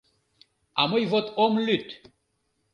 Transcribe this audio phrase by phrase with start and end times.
[0.79, 1.85] —А мый вот ом лӱд!..